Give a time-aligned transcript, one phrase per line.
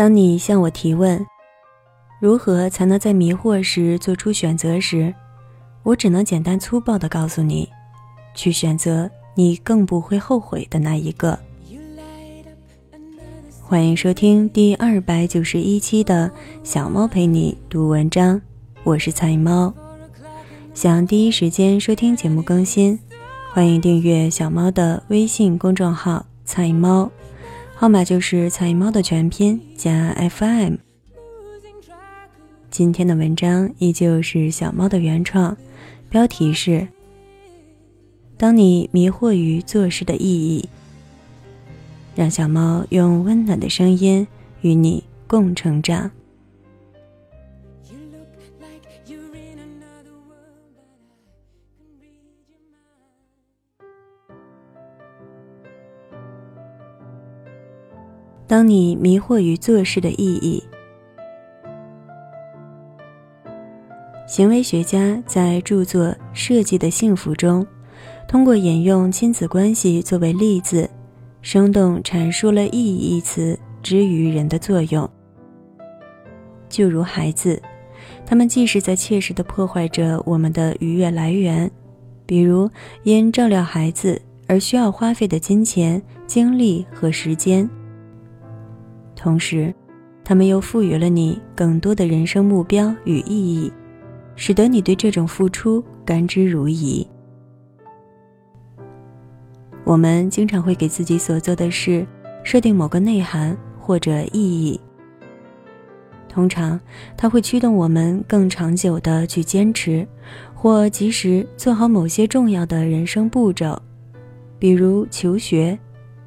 [0.00, 1.26] 当你向我提问，
[2.22, 5.14] 如何才能在迷惑时做出选择时，
[5.82, 7.68] 我只能简单粗暴地告诉你，
[8.34, 11.38] 去选择你更不会后悔的那一个。
[13.60, 16.30] 欢迎收听第二百九十一期的
[16.64, 18.40] 小猫陪你读文章，
[18.84, 19.70] 我是菜猫。
[20.72, 22.98] 想第一时间收听节目更新，
[23.52, 27.10] 欢迎订阅小猫的微信公众号“菜猫”，
[27.80, 30.74] 号码就是“彩猫”的全拼加 FM。
[32.70, 35.56] 今天的文章依旧是小猫的原创，
[36.10, 36.86] 标题是
[38.36, 40.68] “当你迷惑于做事的意义”，
[42.14, 44.28] 让小猫用温暖的声音
[44.60, 46.10] 与你共成长。
[58.50, 60.60] 当你迷惑于做事的意义，
[64.26, 67.64] 行为学家在著作《设计的幸福》中，
[68.26, 70.90] 通过引用亲子关系作为例子，
[71.42, 75.08] 生动阐述了“意义”一词之于人的作用。
[76.68, 77.62] 就如孩子，
[78.26, 81.70] 他们既是在切实的破坏着我们的愉悦来源，
[82.26, 82.68] 比如
[83.04, 87.70] 因照料孩子而需要花费的金钱、精力和时间。
[89.22, 89.72] 同时，
[90.24, 93.70] 他们又赋予了你更多的人生目标与意义，
[94.34, 97.06] 使得你对这种付出甘之如饴。
[99.84, 102.06] 我们经常会给自己所做的事
[102.42, 104.80] 设定某个内涵或者意义，
[106.26, 106.80] 通常
[107.14, 110.08] 它会驱动我们更长久的去坚持，
[110.54, 113.78] 或及时做好某些重要的人生步骤，
[114.58, 115.78] 比如求学，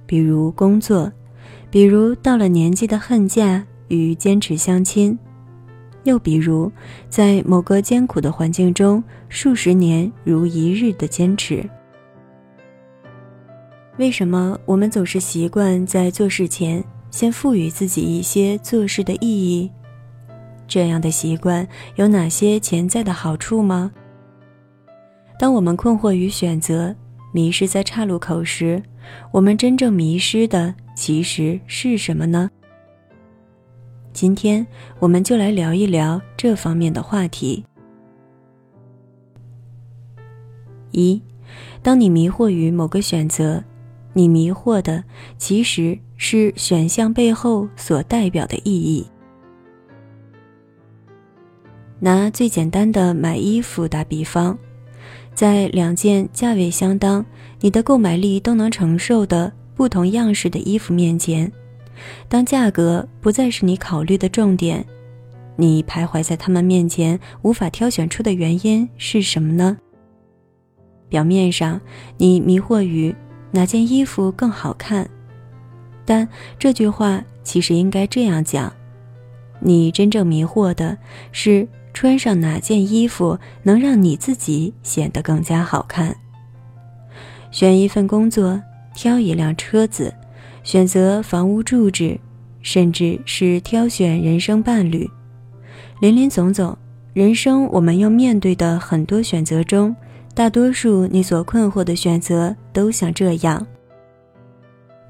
[0.06, 1.12] 比如工作。
[1.74, 5.18] 比如到了年纪的恨嫁与坚持相亲，
[6.04, 6.72] 又比如
[7.10, 11.68] 在某个艰苦的环境中数十年如一日的坚持。
[13.98, 19.72] 为什么我们总是习惯在做事前先赋予自己一些做事的意义？
[20.68, 23.92] 这样的习惯有哪些潜在的好处吗？
[25.40, 26.96] 当我们困惑于选择，
[27.32, 28.80] 迷失在岔路口时，
[29.32, 30.76] 我们真正迷失的。
[30.96, 32.50] 其实是什么呢？
[34.14, 34.66] 今天
[35.00, 37.64] 我们就来聊一聊这方面的话题。
[40.92, 41.20] 一，
[41.82, 43.64] 当你迷惑于某个选择，
[44.14, 45.04] 你迷惑的
[45.38, 49.06] 其实是选项背后所代表的意义。
[52.00, 54.56] 拿最简单的买衣服打比方，
[55.34, 57.26] 在两件价位相当、
[57.62, 59.52] 你的购买力都能承受的。
[59.76, 61.52] 不同样式的衣服面前，
[62.30, 64.86] 当价格不再是你考虑的重点，
[65.56, 69.78] 你徘徊在他们面前无法挑选出的原因是什么呢？
[71.10, 71.80] 表面上，
[72.18, 73.16] 你迷惑于
[73.52, 75.10] 哪件衣服更好看，
[76.06, 78.72] 但这句话其实应该这样讲：
[79.60, 80.98] 你真正迷惑的
[81.32, 86.16] 是穿上哪件衣服能让你自己显得更加好看。
[87.52, 88.62] 选一份工作。
[88.94, 90.14] 挑一辆车子，
[90.64, 92.20] 选择房屋住址，
[92.62, 95.10] 甚至是挑选人生伴侣，
[96.00, 96.78] 林林总总，
[97.14, 99.96] 人生我们要面对的很多选择中，
[100.34, 103.66] 大多数你所困惑的选择都像这样。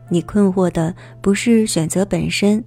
[0.10, 2.64] 你困惑的不是选择本身，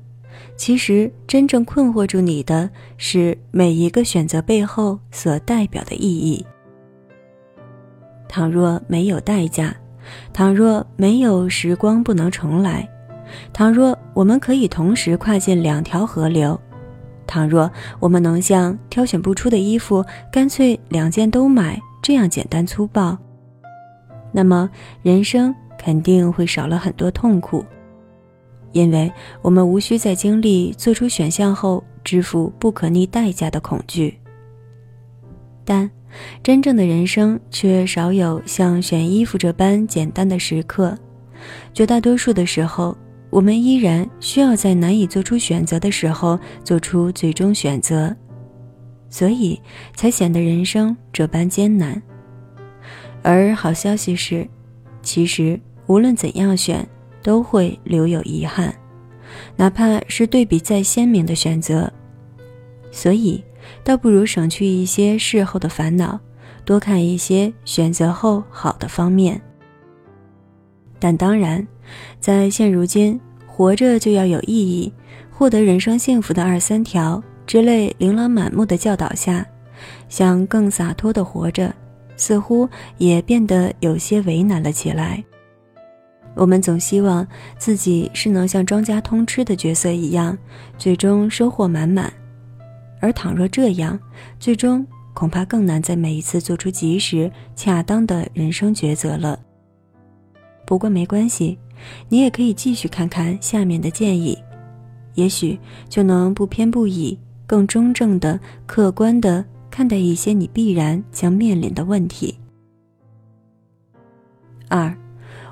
[0.56, 6.44] 其实真正困惑住你的是每一个选择背后所代表的意义。
[8.28, 9.75] 倘若没有代价。
[10.32, 12.88] 倘若没有时光不能重来，
[13.52, 16.58] 倘若我们可以同时跨进两条河流，
[17.26, 23.16] 倘若我们能像挑选不出的衣服，干脆两件都买这样简单粗暴，
[24.32, 24.70] 那么
[25.02, 27.64] 人生肯定会少了很多痛苦，
[28.72, 29.12] 因为
[29.42, 34.18] 我们无需在经历做出选项后支付不可逆代价的恐惧。
[35.64, 35.91] 但。
[36.42, 40.97] 真正的人生却少有像选衣服这般简单的时刻，
[41.74, 42.97] 绝大多数的时候，
[43.30, 48.15] 我们依然需要在难以做出选择的时候做出最终选择，
[49.10, 49.60] 所以
[49.95, 52.01] 才显得人生这般艰难。
[53.22, 54.47] 而好消息是，
[55.03, 56.86] 其实无论怎样选，
[57.22, 58.74] 都会留有遗憾，
[59.57, 61.92] 哪怕是对比再鲜明的选择，
[62.91, 63.42] 所以。
[63.84, 66.18] 倒不如省去一些事后的烦恼，
[66.65, 69.41] 多看一些选择后好的方面。
[70.98, 71.66] 但当然，
[72.18, 74.92] 在现如今，活着就要有意义，
[75.30, 79.47] 获得人生幸福的二三条之类琳琅满目的教导下，
[80.09, 81.74] 想更洒脱的活着，
[82.16, 85.22] 似乎也变得有些为难了起来。
[86.34, 87.27] 我们总希望
[87.57, 90.36] 自己是能像庄家通吃的角色一样，
[90.77, 92.12] 最终收获满满，
[93.06, 93.97] 而倘若这样，
[94.41, 99.38] 最终恐怕更难在每一次做出及时、恰当的人生抉择了。
[100.66, 101.56] 不过没关系，
[102.08, 104.36] 你也可以继续看看下面的建议，
[105.14, 105.56] 也许
[105.88, 107.16] 就能不偏不倚、
[107.47, 112.36] 更中正的、客观的看待一些你必然将面临的问题。
[114.68, 114.92] 二。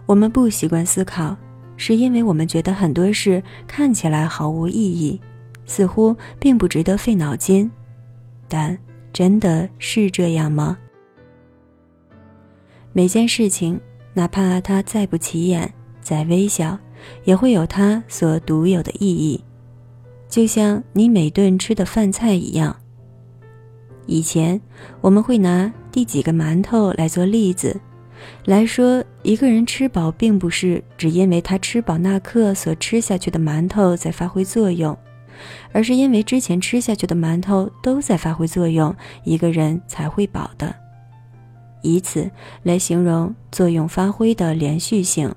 [0.07, 1.35] 我们不习惯思考，
[1.77, 5.19] 是因为我们觉得很多事看起来毫无意义，
[5.67, 7.71] 似乎并不值得费脑筋。
[8.49, 8.77] 但
[9.13, 10.79] 真的是这样吗？
[12.93, 13.81] 每件事情，
[14.13, 16.79] 哪怕它再不起眼、再微小，
[17.25, 19.43] 也会有它所独有的意义。
[20.29, 22.77] 就像你每顿吃的饭菜一样。
[24.07, 24.61] 以前
[25.01, 27.81] 我们会拿第几个馒头来做例子。
[28.45, 34.97] 来说，一个人吃饱，并不是只因为他吃饱那刻所吃下去的馒头在发挥作用，
[35.73, 38.95] 而是因为之前吃下去的馒头都在发挥作用，
[39.25, 40.75] 一个人才会饱的。
[41.83, 42.31] 以此
[42.63, 45.35] 来形容作用发挥的连续性。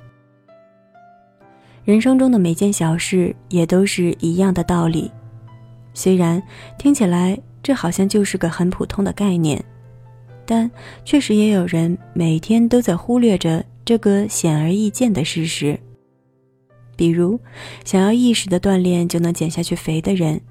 [1.83, 5.11] 人生中的每件小事也都是一样的道理，
[5.93, 6.41] 虽然
[6.77, 9.63] 听起来这好像就是个很普通的概念。
[10.45, 10.71] 但
[11.03, 15.77] 确实也有人每天都在忽略着这个显而易见的事实，
[16.97, 17.39] 比如
[17.85, 20.41] 想要一时的锻炼就能减下去肥的人，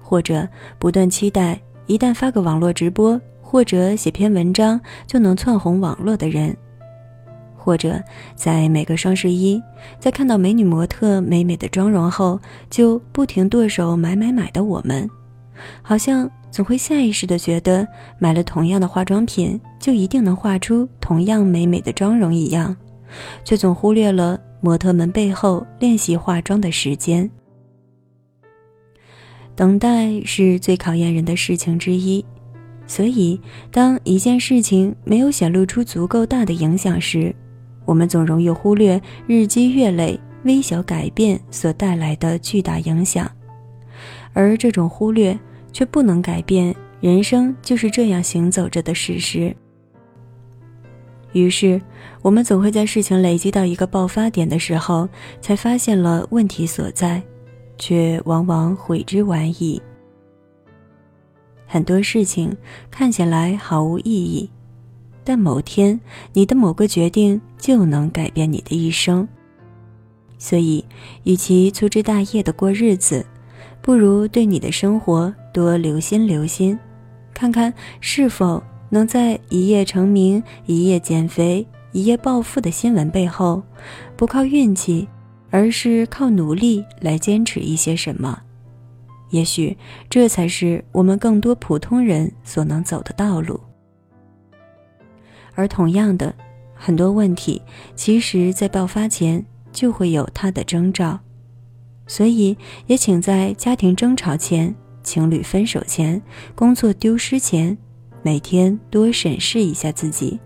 [0.00, 0.48] 或者
[0.80, 6.56] 不断期待一旦发个网络直播或者写篇文章就能窜红网络的人，
[7.56, 8.02] 或者
[8.34, 9.62] 在每个双十一
[10.00, 15.08] 在看到美女模特美美的妆容后就不停剁手买买买的我们，
[15.82, 16.28] 好像。
[16.52, 22.76] 总会下意识的觉得，买了同样的化妆品，就一定能画出同样美美的妆容一样，
[23.42, 27.30] 却总忽略了模特们背后练习化妆的时间。
[29.54, 32.24] 等待是最考验人的事情之一，
[32.86, 33.38] 所以
[33.70, 37.34] 当一件事情没有显露出足够大的影响时，
[37.84, 43.30] 我们总容易忽略日积月累、微小改变所带来的巨大影响，
[44.32, 45.38] 而这种忽略。
[45.74, 49.56] 却不能改变人生就是这样行走着的事实。
[51.32, 51.80] 于是，
[52.20, 55.08] 我们总会在事情累积到一个爆发点的时候，
[55.40, 57.22] 才发现了问题所在，
[57.78, 59.80] 却往往悔之晚矣。
[61.66, 62.54] 很多事情
[62.90, 64.50] 看起来毫无意义，
[65.24, 65.98] 但某天
[66.32, 69.26] 你的某个决定就能改变你的一生。
[70.38, 70.84] 所以，
[71.24, 73.24] 与其粗枝大叶的过日子，
[73.80, 75.34] 不如对你的生活。
[75.52, 76.78] 多留心留心，
[77.34, 77.70] 看看
[78.00, 78.62] 是否
[78.92, 83.62] 能在一夜成名、一夜减肥、一夜暴富的新闻背后，
[84.18, 85.08] 不靠运气，
[85.48, 88.38] 而是靠努力来坚持一些什么。
[89.30, 89.74] 也许
[90.10, 93.58] 这才是我们更多普通人所能走的道路。
[95.54, 96.34] 而同样的，
[96.74, 97.62] 很多问题
[97.96, 99.42] 其实在爆发前
[99.72, 101.18] 就会有它的征兆，
[102.06, 102.54] 所以
[102.86, 104.74] 也请在家庭争吵前。
[105.02, 106.22] 情侣分手前，
[106.54, 107.76] 工作丢失前，
[108.22, 110.38] 每天多审视一下自己。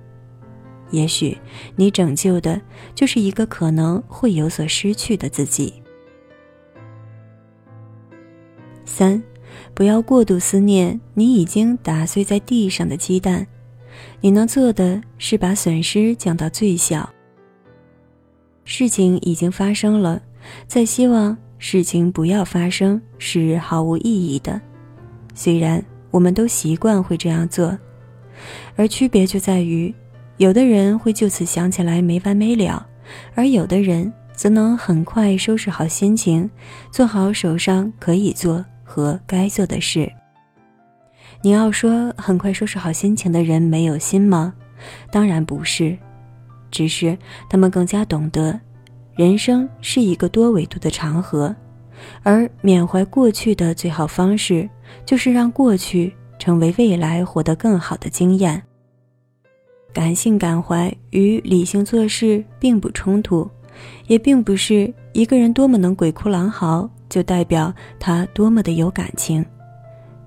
[0.90, 1.36] 也许
[1.74, 2.60] 你拯救的
[2.94, 5.82] 就是一个可能会有所失去的自己。
[8.84, 9.22] 三，
[9.74, 13.46] 不要过度思念你已经打碎在地上的鸡蛋。
[14.20, 17.08] 你能做的是把损失降到最小。
[18.64, 20.22] 事情已经发生了，
[20.66, 21.36] 再希望。
[21.58, 24.60] 事情不要发生是毫无意义的，
[25.34, 25.82] 虽然
[26.16, 27.78] 我们都习惯会这样做，
[28.74, 29.94] 而区别就在于，
[30.38, 32.86] 有的人会就此想起来没完没了，
[33.34, 36.48] 而有的人则能很快收拾好心情，
[36.90, 40.10] 做好手上可以做和该做的事。
[41.42, 44.54] 你要说很快收拾好心情的人没有心吗？
[45.12, 45.94] 当然不是，
[46.70, 47.14] 只是
[47.50, 48.58] 他们更加懂得。
[49.16, 51.54] 人生是一个多维度的长河，
[52.22, 54.66] 而缅怀过去的最好方式，
[55.04, 58.62] 就是让过去成为未来活得更好的经验。
[59.92, 63.48] 感性感怀与理性做事并不冲突，
[64.06, 69.44] 也并不是一个人多么能鬼哭狼嚎，就代表他多么的有感情。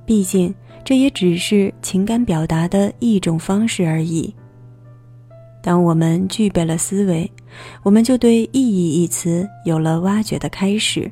[0.05, 4.33] 毕竟，这也只是情感表达的一种方式而已。
[5.61, 7.31] 当我们具备了思维，
[7.83, 11.11] 我们就对“意义”一词有了挖掘的开始。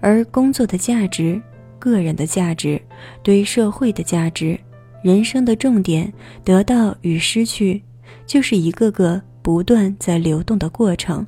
[0.00, 1.40] 而工作的价值、
[1.82, 2.80] 个人的价值、
[3.24, 4.56] 对社会的价值、
[5.02, 6.12] 人生的重点，
[6.44, 7.82] 得到与失去，
[8.24, 11.26] 就是一个个不断在流动的过程。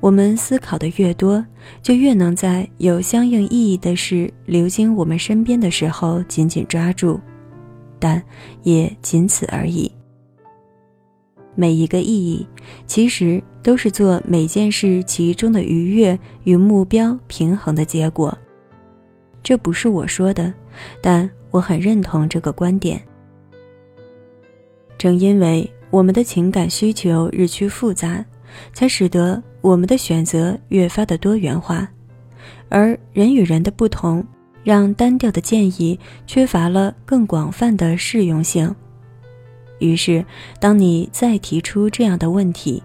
[0.00, 1.46] 我们思考的越多，
[1.80, 7.20] 就越能在有相应意义的事流经我们身边的时候紧紧抓住，
[8.00, 8.20] 但
[8.64, 9.88] 也仅此而已。
[11.54, 12.44] 每一个意义，
[12.84, 18.36] 其实都是做每件事其中的愉悦与目标平衡的结果。
[19.44, 20.52] 这不是我说的，
[21.00, 23.00] 但我很认同这个观点。
[24.96, 28.24] 正因为我们的情感需求日趋复杂，
[28.72, 31.86] 才使得我们的选择越发的多元化，
[32.70, 34.24] 而人与人的不同，
[34.62, 38.74] 让单调的建议缺乏了更广泛的适用性。
[39.78, 40.24] 于是，
[40.58, 42.82] 当你再提出这样的问题，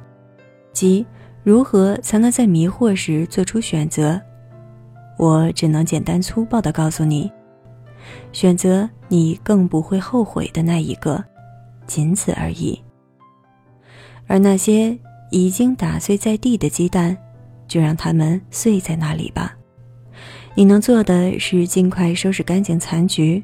[0.74, 1.06] 即
[1.44, 4.20] 如何才能在迷惑时做出选择，
[5.20, 7.30] 我只能简单粗暴地告诉你：
[8.32, 11.24] 选择你更不会后悔的那一个，
[11.86, 12.82] 仅此而已。
[14.26, 14.98] 而那些
[15.30, 17.16] 已经打碎在地的鸡蛋，
[17.68, 19.56] 就让它们碎在那里吧。
[20.56, 23.44] 你能做的是尽快收拾干净残局。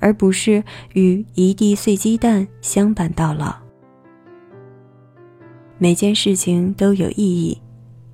[0.00, 3.52] 而不是与一地碎鸡蛋相伴到老。
[5.76, 7.60] 每件事情都有意义，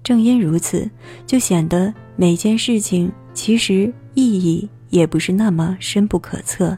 [0.05, 0.89] 正因如此，
[1.27, 6.77] 就显得每件事情其实意义也不是那么深不可测。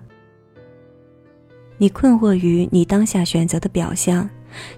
[1.77, 4.31] 你困惑于你当下选择的表象，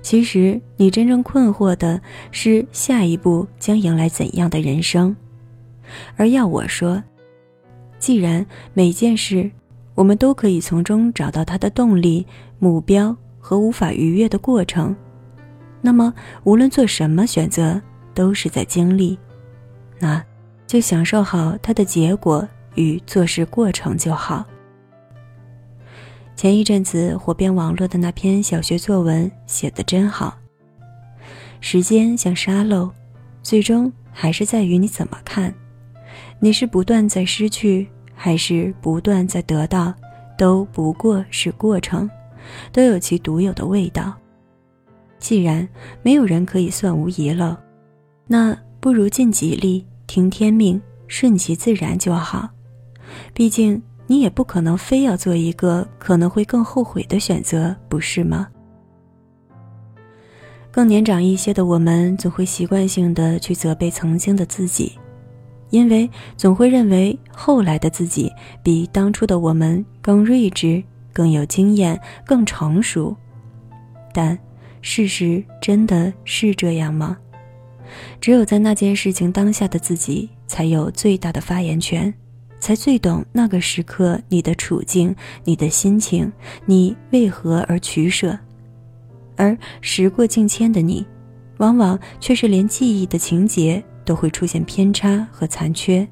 [0.03, 2.01] 其实你真正困惑的
[2.33, 5.15] 是下一步将迎来怎样的人生。
[6.17, 7.01] 而要我说，
[7.99, 9.49] 既然每件事，
[9.95, 12.27] 我们都可以从中找到它的动力、
[12.59, 14.97] 目标和无法逾越的过程。
[15.81, 16.13] 那么，
[16.45, 17.81] 无论做什么选择，
[18.19, 19.17] 都是在经历，
[20.01, 20.21] 那
[20.67, 24.45] 就享受好它的结果与做事过程就好。
[26.35, 30.37] 前一阵子火遍网络的那篇小学作文写得真好。
[31.61, 32.91] 时间像沙漏，
[33.41, 35.55] 最终还是在于你怎么看。
[36.41, 37.87] 你是不断在失去。
[38.21, 39.95] 还是不断在得到，
[40.37, 42.11] 都不过是过程，
[42.73, 44.13] 都有其独有的味道。
[45.21, 45.67] 既然
[46.03, 47.57] 没有人可以算无遗漏，
[48.29, 52.49] 那不如尽己力，听天命，顺其自然就好。
[53.35, 58.47] 毕竟你也不可能非要做一个可能会更后悔的选择，不是吗？
[60.71, 64.93] 更年长一些的我们，总会习惯性的去责备曾经的自己。
[65.71, 68.33] 因为总会认为后来的自己
[68.63, 70.83] 比当初的我们更睿智、
[71.13, 73.15] 更有经验、更成熟，
[74.15, 74.39] 但
[74.81, 77.19] 事实真的是这样吗？
[78.21, 82.13] 只有在那件事情当下的自己才有最大的发言权，
[82.61, 85.15] 才最懂那个时刻你的处境、
[85.45, 86.33] 你的心情，
[86.67, 88.39] 你为何而取舍。
[89.37, 91.07] 而时过境迁的你，
[91.59, 93.83] 往往却是连记忆的情节。
[94.09, 96.09] 都会出现偏差和残缺，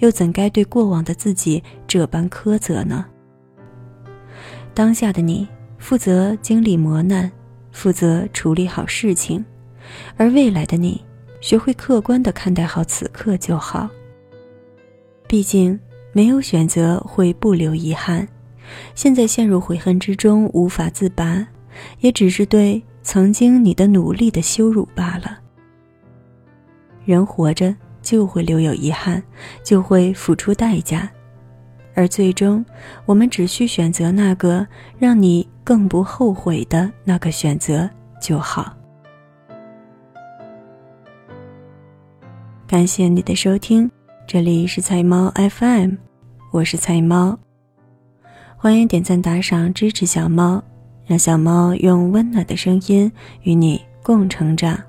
[0.00, 3.06] 又怎该对过往的自己这般苛责呢？
[4.74, 7.32] 当下的你负责经历磨难，
[7.70, 9.42] 负责处理好事情，
[10.16, 11.04] 而未来的你
[11.40, 13.88] 学会客观的看待好此刻就好。
[15.26, 15.78] 毕竟
[16.12, 18.26] 没有选择会不留遗憾，
[18.94, 21.46] 现在陷入悔恨之中无法自拔，
[22.00, 25.38] 也只是对曾经你的努力的羞辱罢了。
[27.04, 29.22] 人活着就会留有遗憾，
[29.64, 31.10] 就会付出代价，
[31.94, 32.64] 而最终，
[33.06, 34.66] 我们只需选择那个
[34.98, 37.88] 让你更不后悔的那个选择
[38.20, 38.76] 就好。
[42.72, 43.90] 感谢你的收听，
[44.26, 45.90] 这里是菜猫 FM，
[46.50, 47.38] 我是菜猫。
[48.56, 50.64] 欢迎点赞打赏支持小猫，
[51.04, 53.12] 让小猫用温暖的声音
[53.42, 54.82] 与你共成长。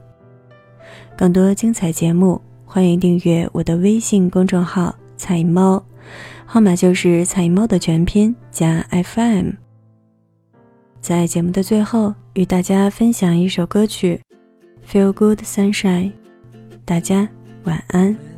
[1.18, 5.84] 更多精彩节目，欢迎订阅我的微信公众号“菜猫”，
[6.48, 9.50] 号码就是“菜猫”的全拼加 FM。
[11.02, 14.22] 在节目的最后，与大家分享一首歌曲
[14.90, 16.12] 《Feel Good Sunshine》，
[16.86, 17.28] 大家
[17.64, 18.34] 晚安。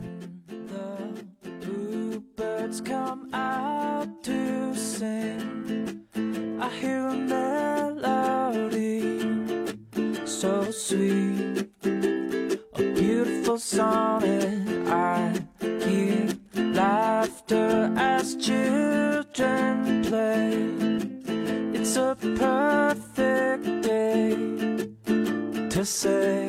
[25.95, 26.44] sonnet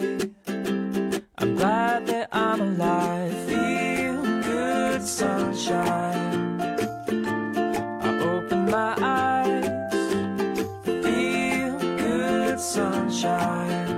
[13.57, 13.96] time.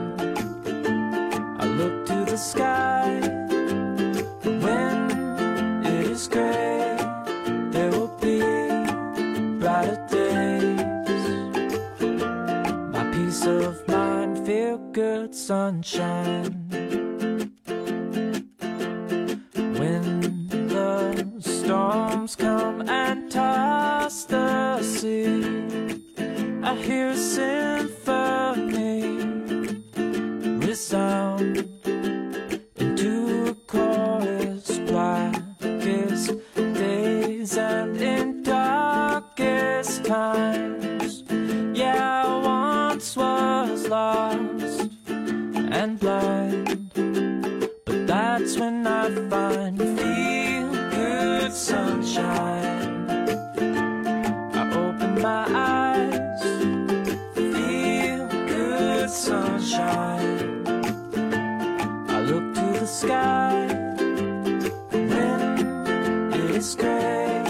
[66.58, 67.44] it's gray,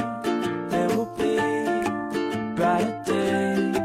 [0.68, 1.38] there will be
[2.54, 3.78] brighter days.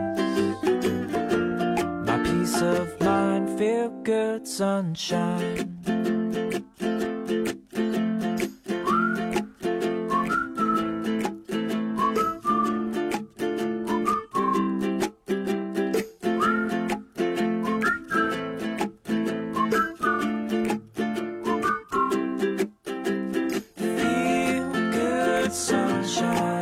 [2.06, 5.33] My peace of mind, feel good sunshine.
[26.06, 26.53] sunshine.